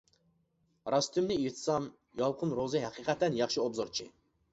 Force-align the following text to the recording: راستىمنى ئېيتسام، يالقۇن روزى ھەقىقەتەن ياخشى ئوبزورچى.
راستىمنى 0.93 1.35
ئېيتسام، 1.41 1.85
يالقۇن 2.21 2.55
روزى 2.61 2.81
ھەقىقەتەن 2.87 3.37
ياخشى 3.41 3.63
ئوبزورچى. 3.65 4.09